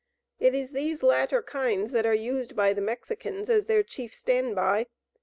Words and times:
It 0.39 0.55
is 0.55 0.71
these 0.71 1.03
latter 1.03 1.43
kinds 1.43 1.91
that 1.91 2.07
are 2.07 2.13
used 2.15 2.55
by 2.55 2.73
the 2.73 2.81
Mexicans 2.81 3.51
as 3.51 3.67
their 3.67 3.83
chief 3.83 4.15
standby. 4.15 4.87